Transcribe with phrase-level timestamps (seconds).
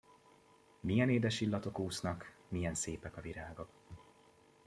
[0.79, 3.67] Milyen édes illatok úsznak, milyen szépek a virágok!